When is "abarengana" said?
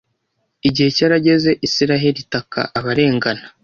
2.77-3.43